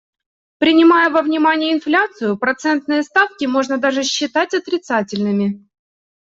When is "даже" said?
3.77-4.01